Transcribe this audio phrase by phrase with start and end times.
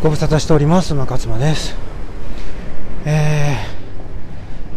[0.00, 1.74] ご無沙汰しております中妻です。
[3.04, 3.56] え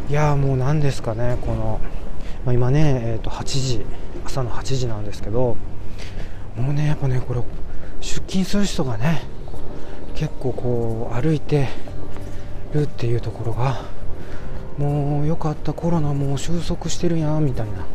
[0.07, 1.79] ー、いやもう何ですかねこの、
[2.43, 3.85] まあ、今ね、えー、と8時
[4.25, 5.57] 朝の8時なんですけど
[6.57, 7.41] もうねやっぱねこれ
[7.99, 9.21] 出勤する人がね
[10.15, 11.67] 結構こう歩いて
[12.73, 13.83] るっていうところが
[14.79, 17.85] もうよかったコロナもう収束してるやんみたいな。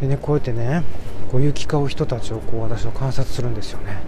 [0.00, 0.84] でねこうやってね
[1.32, 4.05] こう行き交う人たちをこう私は観察するんですよね。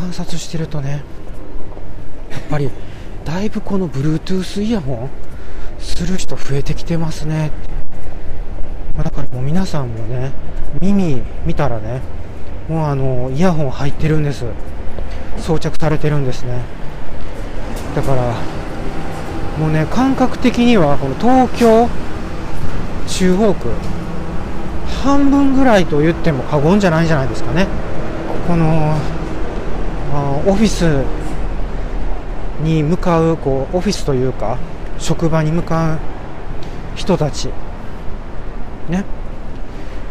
[0.00, 1.02] 観察してるとね
[2.30, 2.70] やっぱり
[3.26, 5.10] だいぶこの Bluetooth イヤホン
[5.78, 7.50] する人増えてきてますね、
[8.94, 10.32] まあ、だからもう皆さんもね
[10.80, 12.00] 耳見たらね
[12.68, 14.44] もうあのイヤホン入ってるんです。
[15.38, 16.62] 装着されてるんですね。
[17.96, 18.34] だから
[19.58, 21.88] もうね感覚的にはこの東京
[23.08, 23.68] 中央区
[25.02, 27.66] 半分ぐらいと言っても過言じゃないんじゃないですかね。
[28.46, 28.96] この
[30.46, 31.04] オフィス
[32.62, 34.58] に向かうこうオフィスというか
[34.98, 35.98] 職場に向かう
[36.96, 37.48] 人たち。
[38.88, 39.04] ね。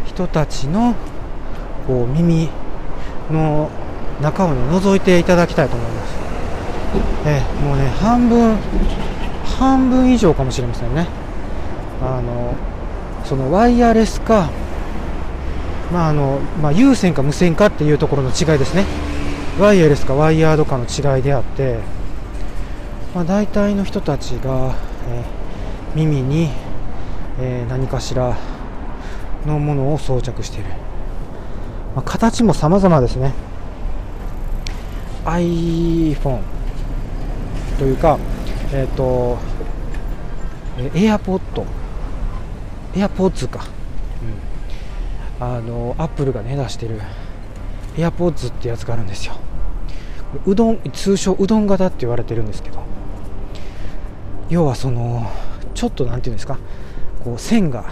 [0.05, 0.95] 人たちの
[1.87, 2.49] こう耳
[3.31, 3.69] の
[4.21, 6.13] 中を、ね、覗いていただきたいと思います、
[7.25, 8.57] えもうね半分
[9.59, 11.07] 半分以上かもしれませんね。
[12.01, 12.55] あの
[13.25, 14.49] そのワイヤレスか
[15.91, 18.85] まああのまあ、有線か無線かっていうところの違いですね。
[19.59, 21.79] ワイヤレスかワイヤードかの違いであって、
[23.13, 24.73] まあ、大体の人たちが、
[25.09, 26.49] えー、耳に、
[27.41, 28.37] えー、何かしら
[29.45, 30.69] のものを装着している、
[31.93, 33.33] まあ、形も様々ですね。
[35.25, 36.39] iPhone
[37.77, 38.17] というか
[38.71, 39.39] えっ、ー、と
[40.95, 41.65] エアポッド。
[42.95, 43.65] エアポッツか、
[45.39, 47.01] うん、あのアップルがね出してる
[47.97, 49.35] エアポッツってやつがあるんですよ。
[50.45, 52.79] うどん通称うどん型って言われてるんですけど
[54.49, 55.29] 要はその
[55.73, 56.57] ちょっと何て言うんですか
[57.23, 57.91] こう線が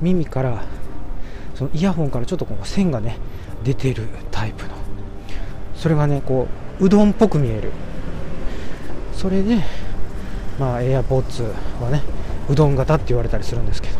[0.00, 0.64] 耳から
[1.54, 3.18] そのイヤホンからちょっとこう線がね
[3.62, 4.74] 出てるタイプの。
[5.76, 6.48] それがねこ
[6.80, 7.70] ううどんっぽく見える。
[9.12, 9.58] それで
[10.58, 12.02] まあ AirPods はね
[12.48, 13.98] うどん型って言われたりするんですけど、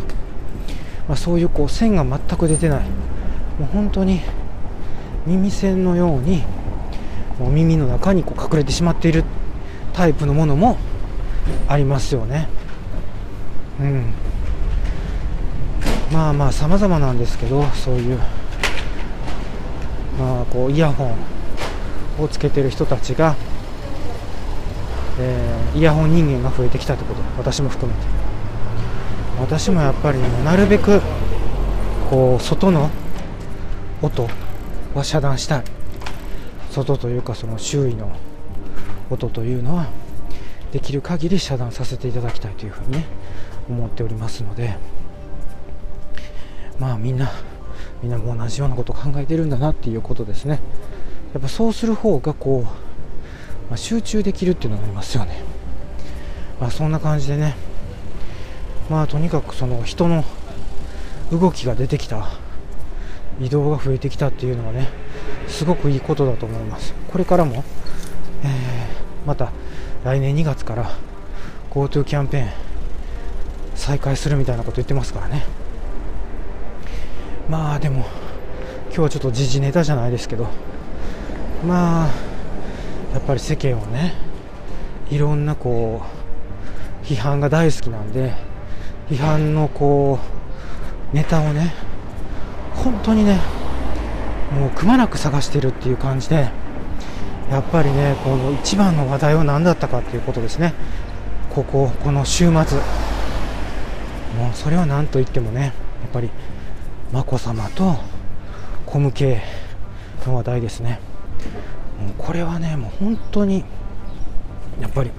[1.08, 2.80] まあ、そういうこう線が全く出てない。
[3.58, 4.20] もう本当に
[5.26, 6.42] 耳栓のように
[7.38, 9.24] もう耳の中にこう隠れてしまっている
[9.92, 10.76] タイプのものも
[11.68, 12.48] ありますよね。
[13.80, 14.14] うん、
[16.12, 18.18] まあまあ様々なんですけどそういう
[20.18, 23.34] まあこうイヤホンをつけてる人たちが、
[25.18, 28.22] えー、イヤホン人間が増えてきたってこと私も含めて。
[29.40, 31.00] 私もやっぱり、ね、なるべく
[32.10, 32.90] こう外の
[34.00, 34.28] 音
[34.94, 35.64] は遮断したい。
[36.72, 38.10] 外というかその周囲の
[39.10, 39.88] 音というのは
[40.72, 43.04] できる限り遮断させていただきたいというふうにね
[43.68, 44.76] 思っておりますので
[46.78, 47.30] まあみんな
[48.02, 50.58] みんなも同じようなことを考えてるんだなっていうことですね。
[51.34, 55.40] やっぱそうする方がこう、まあ、集中できるっていうのがありますよね。
[56.58, 57.54] まあそんな感じでね。
[58.90, 60.24] まあとにかくその人の
[61.30, 62.26] 動きが出てきた
[63.40, 64.88] 移動が増えてきたっていうのはね
[65.46, 66.94] すごくいいことだと思います。
[67.10, 67.64] これからも、
[68.42, 69.52] えー、また
[70.04, 70.90] 来年2月から
[71.70, 72.48] GoTo キャンペーン
[73.74, 75.44] 再開するみたいなこと言ってますからね。
[77.48, 78.06] まあでも
[78.86, 80.48] 今日はちょっと時事ネタじゃないですけど
[81.66, 82.10] まあ
[83.12, 84.14] やっぱり世間はね
[85.10, 86.02] いろんなこ
[87.02, 88.32] う批判が大好きなんで
[89.10, 90.18] 批判のこ
[91.12, 91.74] うネタをね
[92.74, 93.40] 本当にね
[94.58, 96.50] もうくまなく探してるっていう感じで
[97.50, 100.74] やっぱりねこの一番の話題は何だったかっていうことですね。
[101.50, 102.78] こここの週末。
[104.38, 105.72] もうそれは何と言ってもねやっ
[106.10, 106.30] ぱり
[107.12, 107.96] 眞子さまと
[108.86, 109.42] コム系
[110.26, 111.00] の話題ですね。
[112.00, 113.64] もうこれはねもう本当に
[114.80, 115.10] やっぱり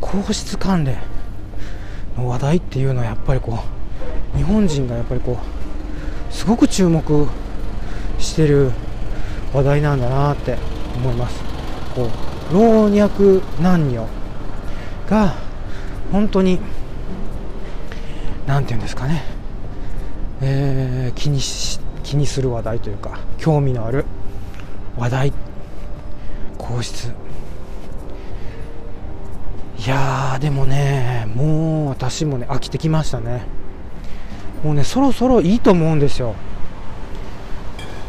[0.00, 0.96] 皇室関連
[2.16, 3.58] の話題っていうのはやっぱりこ
[4.34, 7.28] う日本人がやっぱりこうすごく注目
[8.24, 8.72] してる
[9.52, 10.56] 話題なんだなって
[10.96, 11.42] 思います。
[11.94, 12.08] こ
[12.50, 14.06] う老若男女
[15.08, 15.34] が
[16.10, 16.58] 本当に
[18.46, 19.22] 何て言うんですかね、
[20.42, 24.04] えー、気にし気にする話題というか興味のある
[24.96, 25.32] 話題。
[26.58, 27.12] 皇室。
[29.78, 33.42] いやーでもねもう私もね飽きてきましたね。
[34.62, 36.34] もうねそろそろいいと思うんですよ。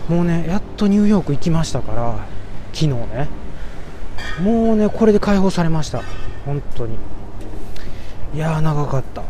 [0.09, 2.17] もうねやっとニューヨーク行きましたから
[2.73, 3.27] 昨日ね。
[4.41, 6.01] もうねこれで解放されました。
[6.45, 6.97] 本当に。
[8.33, 9.21] いやー長かった。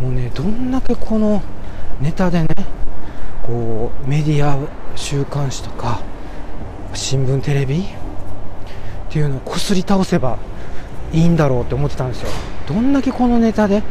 [0.00, 1.42] もうねどんだけこの
[2.00, 2.48] ネタでね
[3.42, 4.58] こうメディア
[4.94, 6.00] 週刊誌とか
[6.94, 7.82] 新聞テレビっ
[9.08, 10.38] ていうのをこすり倒せば
[11.12, 12.28] いいんだろうって思ってたんですよ。
[12.68, 13.82] どんだけこのネタで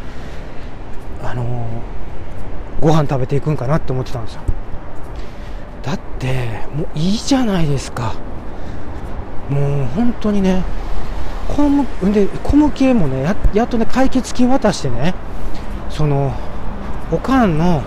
[1.22, 4.40] あのー、ご飯食べていくんかなって思ってたんですよ。
[5.82, 8.14] だってもういいじゃないですか。
[9.48, 10.62] もう本当にね
[11.48, 15.14] コムでコム系もねややっとね解決金渡してね
[15.88, 16.32] その
[17.10, 17.80] おかんの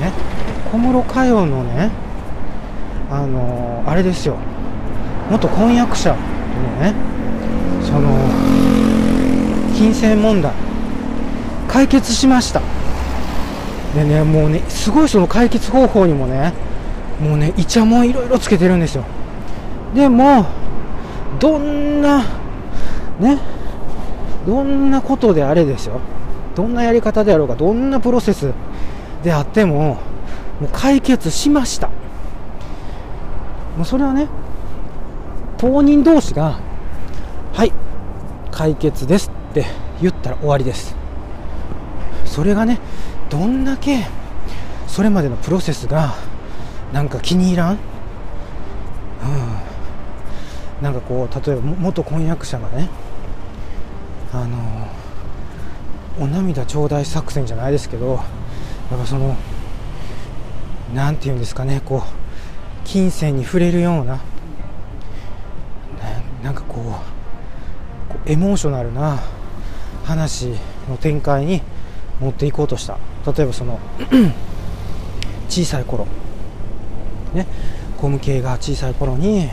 [0.00, 0.12] ね
[0.70, 1.90] 小室佳代のね
[3.10, 4.38] あのー、あれですよ。
[5.30, 6.16] 元婚約者の
[6.80, 6.94] ね
[7.82, 8.16] その
[9.76, 10.52] 金銭問題
[11.68, 12.62] 解決しました。
[13.94, 16.54] でねもうねすごいその解決方法にもね
[17.22, 19.04] もうねイチャモンいろいろつけてるんですよ。
[19.94, 20.46] でも
[21.38, 22.24] どんな
[23.20, 23.38] ね
[24.44, 26.00] どんなことであれですよ。
[26.56, 28.52] どんなやり方であろうかどんなプロセス
[29.22, 29.94] であっても
[30.60, 31.88] もう解決しました。
[33.76, 34.28] もうそれはね
[35.58, 36.58] 当人同士が
[37.52, 37.72] はい
[38.50, 39.66] 解決ですって
[40.00, 40.96] 言ったら終わりです。
[42.24, 42.80] それがね
[43.30, 44.06] どんだけ
[44.88, 46.14] それまでのプロセスが
[46.92, 47.78] なんか気に入らん、うん、
[50.82, 52.88] なんかこう例えば元婚約者がね
[54.32, 54.88] あの
[56.20, 58.20] お涙頂戴作戦じゃないですけど
[58.90, 59.36] やっぱその
[60.94, 62.02] 何て言うんですかねこう
[62.84, 64.20] 金銭に触れるような
[66.42, 67.00] なんかこ
[68.26, 69.20] うエモーショナルな
[70.04, 70.48] 話
[70.88, 71.62] の展開に
[72.20, 72.98] 持っていこうとした。
[73.26, 73.78] 例えばその
[75.48, 76.06] 小さい頃。
[77.34, 77.46] ね
[77.98, 79.48] コム系が小さい頃に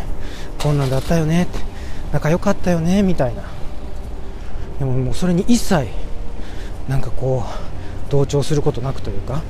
[0.57, 1.59] こんなんだったよねって
[2.11, 3.43] 仲良かったよねみたいな。
[4.79, 5.87] でももうそれに一切
[6.87, 9.41] なんかこう同調することなくというか、ま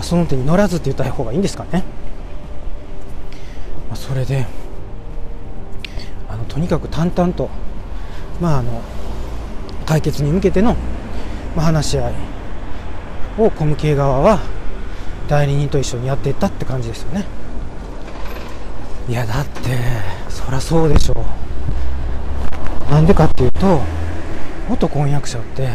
[0.00, 1.82] あ、その手に乗らずって言った方がいいんですかね、
[3.88, 4.46] まあ、それで
[6.28, 7.50] あのとにかく淡々と
[8.40, 8.80] まああの
[9.84, 10.76] 解決に向けての、
[11.56, 12.14] まあ、話し合い
[13.38, 14.40] をコム系側は
[15.28, 17.24] 代理人と一緒にやっていったって感じですよね。
[19.08, 19.60] いやだって
[20.28, 21.24] そりゃそうでしょ
[22.88, 22.90] う。
[22.90, 23.80] なんでかっていうと
[24.68, 25.68] 元婚約者って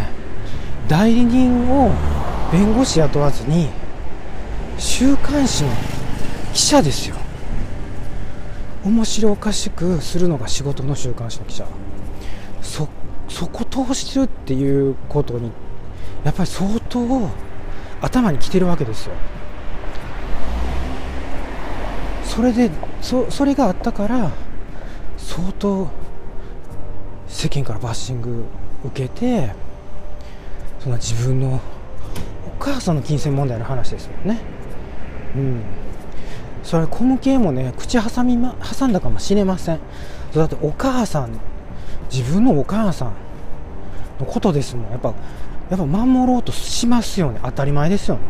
[0.88, 1.92] 代理人を
[2.52, 3.70] 弁護士雇わずに
[4.78, 5.70] 週刊誌の
[6.54, 7.16] 記者ですよ。
[8.84, 11.66] 面白おかしくするのが仕事の週刊誌の記者。
[12.62, 12.90] そ
[13.30, 15.52] そこ通してるっていうことに
[16.24, 17.30] やっぱり相当
[18.02, 19.14] 頭にきてるわけですよ。
[22.34, 24.32] それでそそれがあったから
[25.18, 25.88] 相当
[27.28, 28.46] 世間からバッシング
[28.86, 29.54] 受けて
[30.80, 31.60] その自分のお
[32.60, 34.42] 母さんの金銭問題の話ですもんね。
[35.36, 35.62] うん。
[36.64, 39.80] それ小向けもね口挟み、ま、挟んだかもしれません。
[40.34, 41.40] だってお母さん
[42.12, 43.14] 自分のお母さん
[44.20, 44.92] のことですもん。
[44.92, 45.14] やっぱ
[45.70, 47.40] やっぱ守ろうとしますよね。
[47.44, 48.22] 当たり前ですよね。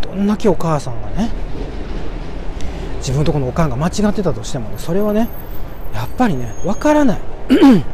[0.00, 1.49] どんだけお母さんがね。
[3.00, 5.28] 自分のとこのおかんが間違ってたとしてもねそれはね
[5.92, 7.20] やっぱりね分からない。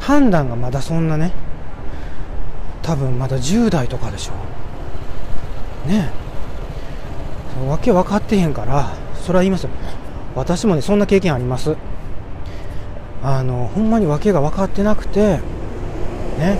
[0.00, 1.32] 判断がまだそんなね
[2.82, 6.10] 多分まだ10代とかでしょね
[7.68, 9.70] わけ分かってへんからそれは言いますよ。
[10.34, 11.76] 私もねそんな経験あります。
[13.22, 15.38] あのほんまに訳が分かってなくて
[16.38, 16.58] ね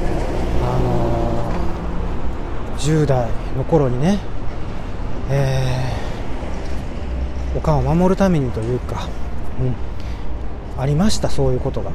[0.62, 4.18] あの10代の頃にね
[5.30, 5.99] えー、
[7.56, 9.08] おかんを守るためにというか、
[10.76, 11.90] うん、ありましたそういうことが。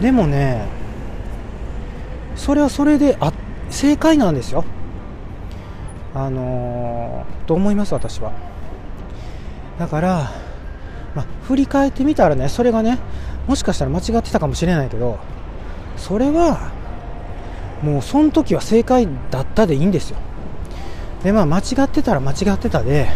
[0.00, 0.66] でもね
[2.36, 3.32] それはそれであ
[3.70, 4.64] 正解なんですよ。
[6.14, 8.32] あのー、と思います私は。
[9.78, 10.30] だから
[11.14, 12.98] まあ、振り返ってみたらねそれがね
[13.46, 15.18] もしかしたら間違ってたかもしれないけど
[15.96, 16.72] それは
[17.82, 20.16] もうその時は正解だったでいいんですよ。
[21.22, 23.08] でまあ間違ってたら間違ってたで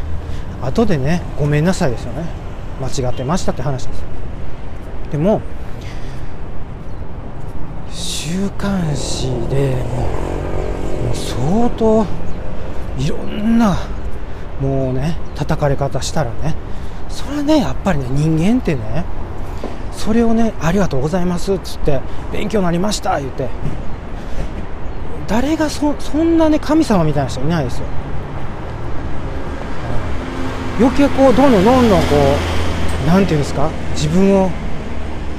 [0.62, 2.24] 後でねごめんなさいですよね。
[2.80, 4.02] 間違ってましたって話です。
[5.10, 5.40] でも
[7.90, 9.76] 週刊誌で
[11.04, 12.06] もう相当
[12.98, 13.76] いろんな
[14.60, 16.54] もうね叩かれ方したらね
[17.08, 19.04] それはねやっぱりね人間ってね
[19.92, 22.00] それをねありがとうございますっつって
[22.32, 23.48] 勉強になりました言って
[25.26, 27.86] 誰がそんなね神様みたいな人いないですよ。
[30.78, 32.06] 余計こうどんどんどんどんこ
[33.04, 33.70] う何て言うんですか？
[33.92, 34.50] 自分を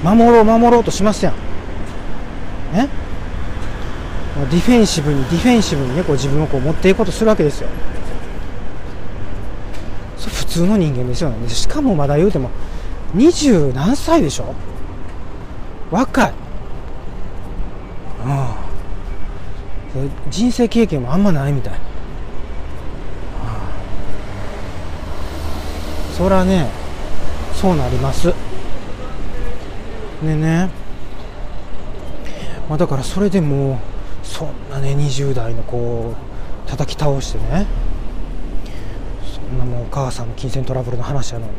[0.04, 1.34] 守ろう守ろうとしますやん。
[2.74, 2.90] ね？
[4.52, 7.68] ディフェンシブにディフェンシブにねこう自分をこう持っていこうとするわけですよ。
[10.18, 11.50] それ普通の人間ですよね。
[11.50, 12.50] しかもまだ言うても
[13.16, 14.54] 20何歳でしょ？
[15.92, 16.34] 若い。
[19.96, 20.10] うん。
[20.30, 21.74] 人生経験もあんまないみたい。
[21.74, 21.80] な、
[26.20, 26.68] そらね
[27.54, 28.34] そうなります。
[30.22, 30.70] でね
[32.68, 33.80] まあ、だからそれでも
[34.22, 36.14] そんなね20代の子を
[36.68, 37.66] 叩き倒してね。
[39.24, 41.54] そんなもうお母さんの金銭トラブルの話やのに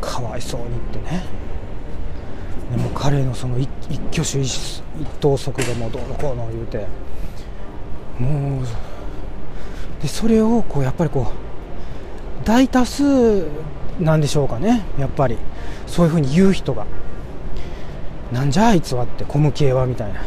[0.00, 1.24] かわいそうにってね。
[2.70, 3.68] でも彼のその一
[4.12, 4.80] 挙手一
[5.20, 6.86] 投足でもどうのこうの言うて。
[8.20, 8.64] もう
[10.00, 11.43] でそれをこうやっぱりこう
[12.44, 13.46] 大多数
[13.98, 15.38] なんでしょうかねやっぱり。
[15.86, 16.86] そういうふうに言う人が。
[18.32, 20.20] なんじゃあいつはってコム系はみたいな。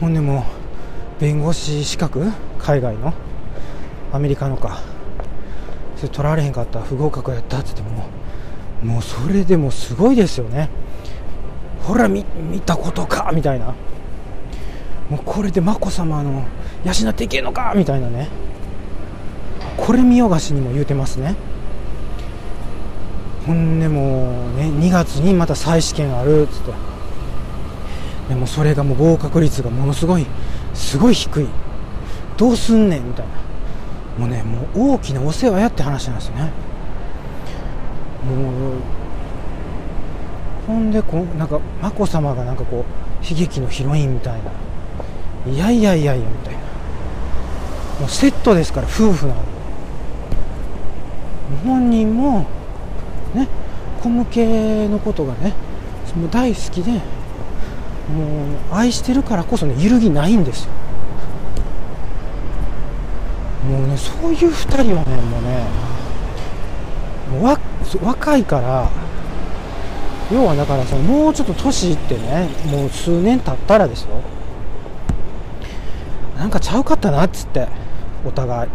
[0.00, 0.44] ほんでも
[1.20, 2.30] 弁護士資格？
[2.58, 3.12] 海外の？
[4.12, 4.80] アメリカのか。
[5.96, 8.06] それ取られへんかった不合格やったって言っても
[8.82, 10.68] もうそれでもすごいですよね。
[11.82, 12.24] ほら見
[12.64, 13.30] たことか？
[13.34, 13.74] みたいな。
[15.10, 16.44] もうこれで眞子さまの
[16.84, 17.74] 養っていけんのか？
[17.76, 18.28] みたいなね。
[19.76, 21.34] これ見よがしにも言うてますね。
[23.46, 26.72] ほんでもうね2月にまた再試験あるっつって。
[28.28, 30.24] でもそれがもう合格率がものすごい
[30.72, 31.48] すごい低い。
[32.36, 33.32] どうすんねんみたいな。
[34.18, 36.42] もうねもう大きなお世話やって話なんですよね。
[36.42, 36.52] もう
[40.66, 42.88] ほんでこうなんか眞子さまがなんかこう
[43.28, 44.50] 悲劇のヒロインみたいな。
[45.52, 46.60] いやいやいやいやみたいな。
[48.00, 49.42] もうセットですから夫婦なの
[51.64, 52.46] 本人も
[53.34, 53.48] ね
[54.02, 55.52] 小向けのことがね
[56.16, 57.00] もう大好きでもう
[58.72, 60.70] 愛してるからこそね揺るぎないんですよ。
[63.68, 65.64] もうねそういう2人はねもうね
[67.32, 67.58] もうわ
[68.02, 68.90] 若いから
[70.30, 74.20] 要はだからそのもうちょっと年いってねもう数年経ったらですよ。
[76.36, 77.68] なんかちゃうかったなっつって
[78.24, 78.70] お互い。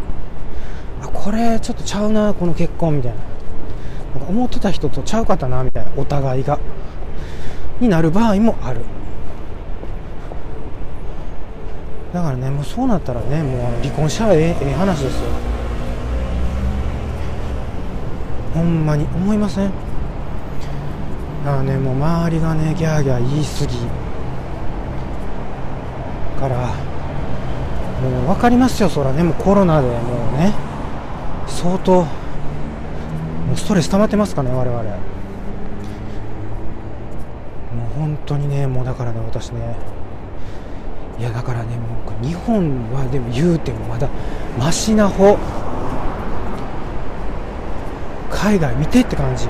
[1.23, 3.17] これちょっとちゃうなこの結婚みたいな。
[4.15, 6.57] なんか思ってた人とちゃうかったなみたいなお互いが
[7.79, 8.81] になる場合もある。
[12.13, 15.29] だからねもうそうなったらねもう離婚しちゃえええ話ですよ。
[18.55, 19.71] ほんまに思いません？
[21.45, 23.77] だからねもう周りがねギャーギャー言い過ぎ。
[26.39, 29.21] からもう分かりますよそらね。
[29.21, 29.93] もうコロナでも
[30.35, 30.68] うね。
[31.59, 32.07] 相当も
[33.53, 34.81] うストレス溜まってますかね我々。
[34.81, 34.91] もう
[37.99, 39.75] 本当にねもうだからね私ね。
[41.19, 41.81] いやだからねも
[42.21, 44.07] う日本はでも言うてもまだ
[44.57, 45.37] マシな方
[48.31, 49.49] 海外見てって感じ。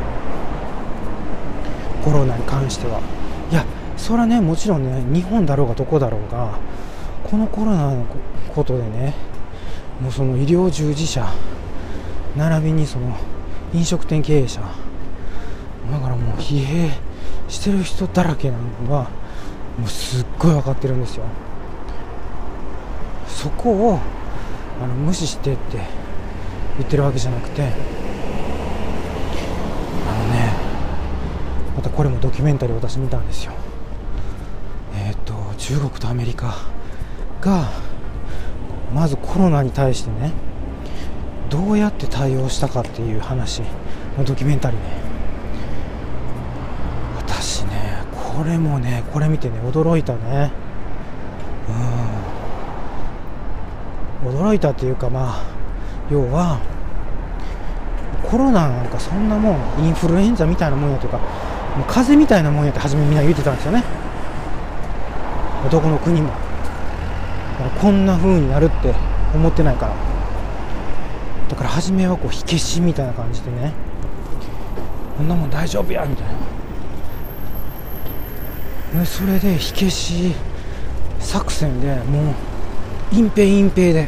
[2.03, 3.01] コロナに関しては。
[3.51, 3.63] いや
[3.97, 6.57] それはねもちろんね日本だろうがどこだろうが
[7.23, 8.03] このコロナの
[8.55, 9.13] ことでね
[10.01, 11.31] もうその医療従事者
[12.37, 13.15] 並びにその
[13.73, 14.61] 飲食店経営者。
[14.61, 16.91] だからもう疲弊
[17.47, 19.09] してる人だらけなのは
[19.77, 21.23] もうすっごい分かってるんですよ。
[23.27, 23.99] そこを
[24.81, 25.77] あの無視してって
[26.77, 27.71] 言ってるわけじゃなくてあの
[30.33, 30.53] ね
[31.75, 33.53] またこれもドキュメンタリー私見たんですよ。
[34.95, 36.55] えっ、ー、と中国とアメリカ
[37.41, 37.69] が
[38.93, 40.31] まずコロナに対してね
[41.49, 43.61] どうやって対応したかっていう話
[44.17, 44.85] のドキュメンタリーね。
[47.17, 50.51] 私ねこれもねこれ見てね驚いたね。
[54.23, 54.37] うん。
[54.39, 55.43] 驚いたっていうかまあ
[56.11, 56.59] 要は
[58.29, 61.27] コロナなんかそんなもんインフルエンザみたいなもんやとかもう
[61.87, 63.83] 風邪みたいなもんやって初めみんな言ってたんですよね。
[65.71, 66.31] どこの国も。
[67.81, 68.93] こんな風になるって
[69.33, 70.18] 思ってないから。
[71.49, 73.73] だから初めはこう火消しみたいな感じでね。
[75.17, 76.27] こんなもん大丈夫やみたい
[78.95, 79.05] な。
[79.05, 80.33] それで火消し
[81.19, 82.33] 作戦でもう
[83.11, 84.07] 隠蔽隠蔽で。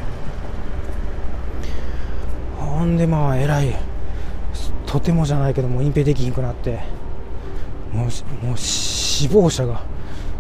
[2.57, 3.75] ほんでまあ偉い
[4.85, 6.79] とてもじゃないけども隠蔽できひんくなって。
[7.91, 9.83] もうもう死亡者が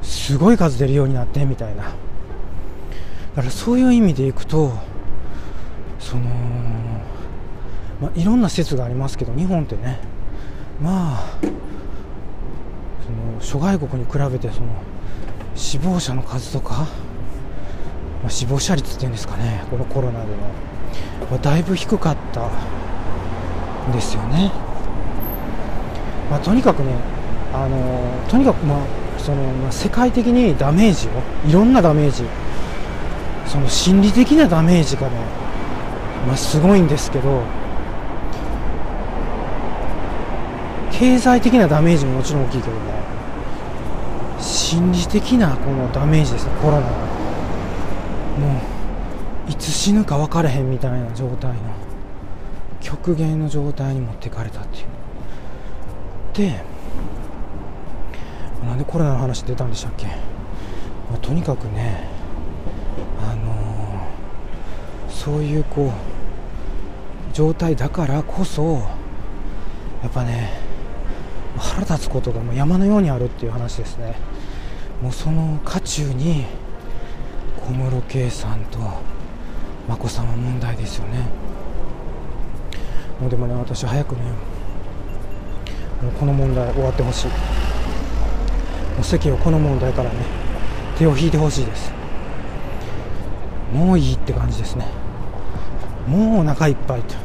[0.01, 1.83] すごい数出るようになってみたいな。
[1.83, 1.89] だ
[3.35, 4.71] からそういう意味でいくと
[6.11, 6.23] その
[8.01, 9.99] まあ、いろんな説がありますけど日本ってね
[10.81, 14.67] まあその諸外国に比べてその
[15.55, 16.87] 死亡者の数とか、
[18.21, 20.37] まあ、死亡者率っていうんですかねこのコロナでの、
[21.29, 22.49] まあ、だいぶ低かった
[23.87, 24.51] んですよね、
[26.29, 26.93] まあ、とにかくね
[27.53, 28.85] あのとにかくまあ
[29.17, 31.11] その、まあ、世界的にダメージを
[31.47, 32.25] いろんなダメージ
[33.45, 35.40] その心理的なダメージがね、
[36.27, 37.43] まあ、すごいんですけど
[40.91, 43.01] 経済的なダメージももちろん大きいけどね
[44.39, 46.87] 心理的なこのダメージですねコロナが。
[48.39, 48.61] も
[49.47, 51.59] ういつ死ぬか分からへんみたいな状態の
[52.79, 54.85] 極限の状態に持っていかれたっていう。
[56.33, 56.63] で
[58.65, 60.13] なんでコロナの話出たんでしたっけ、ま
[61.15, 62.07] あ、とにかくね
[63.19, 65.91] あのー、そういうこう
[67.31, 68.81] 状態だからこそ
[70.01, 70.49] やっぱね
[71.59, 74.15] 腹立つことがもう山のようにあるっていう話ですね。
[74.99, 76.45] もうその渦中に
[77.67, 78.79] 小室圭さんと
[79.87, 81.19] 眞子さま問題ですよね。
[83.19, 84.21] もうでもね私早くね
[86.01, 87.27] もうこの問題終わってほしい。
[87.27, 87.33] も
[89.01, 90.15] う世間をこの問題からね
[90.97, 91.93] 手を引いてほしいです。
[93.71, 95.00] もういいって感じですね。
[96.11, 97.15] もうお腹いっぱいと。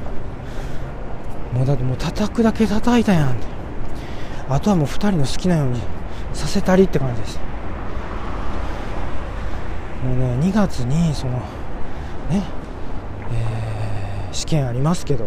[1.53, 3.37] もうだってもう叩くだけ叩いたやん
[4.49, 5.81] あとはもう2人の好きなように
[6.33, 7.41] させたりって感じです。
[10.05, 11.33] もうね2月にその
[12.31, 12.43] ね、
[13.33, 15.27] えー、試験ありますけど。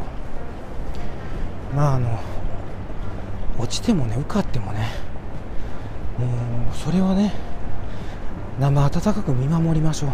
[1.76, 2.20] まああの
[3.60, 4.88] 落ちてもね受かってもね。
[6.18, 6.26] も
[6.74, 7.34] うそれはね
[8.60, 10.12] 生温かく見守りましょう。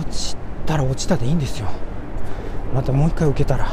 [0.00, 0.36] 落ち
[0.66, 1.68] たら落ちたでいいんですよ。
[2.74, 3.68] またもう一回受けたら。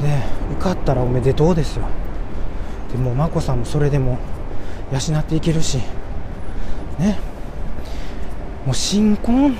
[0.00, 0.22] で
[0.52, 1.86] 受かったらおめでとうですよ。
[2.92, 4.18] でも眞子さんもそれでも
[4.92, 5.78] 養っていけるし。
[6.98, 7.18] ね。
[8.64, 9.56] もう新婚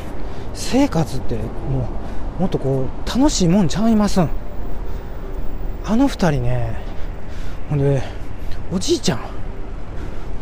[0.53, 1.89] 生活っても
[2.39, 4.29] うもっとこう楽しいもんちゃいますん。
[5.85, 6.77] あの二人ね
[7.71, 8.03] ほんで
[8.73, 9.21] おじいちゃん。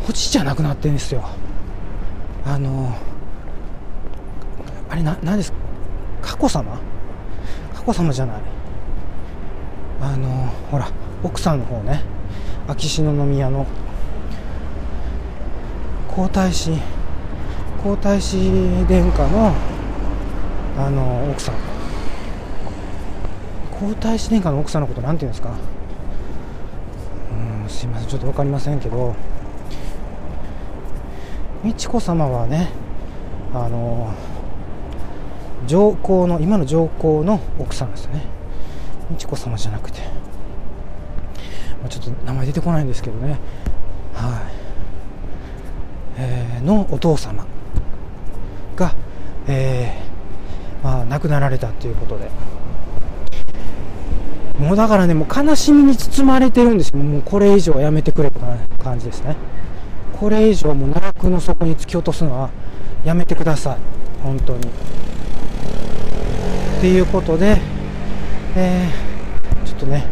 [0.09, 1.23] おじいちゃん亡くなってんですよ。
[2.45, 2.95] あの
[4.95, 5.57] あれな何ですか？
[6.21, 6.79] 佳子さま
[7.73, 8.37] 佳子さまじゃない。
[9.99, 10.29] あの
[10.71, 10.87] ほら
[11.21, 12.01] 奥さんの方ね。
[12.65, 13.65] 秋篠宮の。
[16.07, 16.71] 皇太子
[17.83, 18.37] 皇太子
[18.87, 19.53] 殿下の
[20.77, 21.55] あの奥さん。
[23.77, 25.51] 皇太子殿下の奥さんのことなんて言うんですか？
[27.33, 28.07] うんすいません。
[28.07, 29.13] ちょっと分かりませんけど。
[31.65, 32.69] 美智子さまはね
[33.53, 34.13] あの
[35.67, 38.21] 上皇の今の上皇の奥さんですね。
[39.09, 39.99] 美智子さまじゃなくて、
[41.81, 43.39] まあ、ちょっと名前出てこないんですけどね。
[44.13, 44.65] はい。
[46.17, 47.45] えー、のお父様
[48.75, 48.95] が、
[49.47, 52.29] えー、まあ、亡くなられたということで。
[54.59, 56.97] もうだからねもう悲しみに包まれてるんですよ。
[56.97, 59.35] もうこれ以上はやめてくれとか感じですね。
[60.17, 62.49] これ以上もう奈落の底に突き落とすのは
[63.03, 63.77] やめてください。
[64.23, 64.69] 本当に。
[66.85, 67.57] っていうことで、
[68.55, 70.05] えー、ちょっとね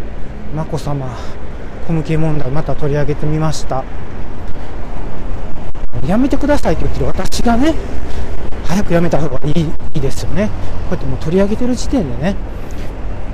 [0.56, 1.16] 眞子さま
[1.86, 3.84] 小向き問題また取り上げてみました。
[6.08, 7.76] やめてくださいって言ってる私がね
[8.66, 10.48] 早くやめた方がいいいいですよね。
[10.48, 10.54] こ
[10.90, 12.36] うやってもう取り上げてる時点でね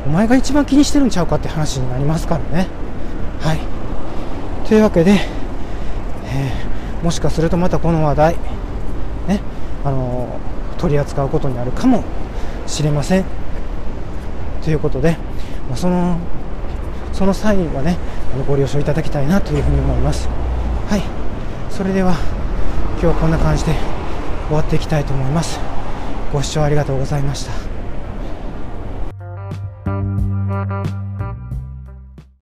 [0.06, 2.68] お前が一番気にしてるんちゃうかって話になりますからね。
[3.40, 3.60] はい。
[4.68, 5.12] というわけで、
[6.26, 8.36] えー、もしかするとまたこの話題
[9.30, 9.40] ね
[9.86, 12.04] あのー、取り扱うことになるかも
[12.70, 13.26] しれません。
[14.64, 15.18] ということで、
[15.68, 16.18] まあ、その
[17.12, 17.98] その際はね
[18.34, 20.28] あのご了承いただきたいなというふうに思います。
[20.88, 21.02] はい。
[21.70, 22.14] それでは
[22.94, 23.74] 今日はこんな感じで
[24.48, 25.60] 終わっていきたいと思います。
[26.32, 27.69] ご視聴ありがとうございました。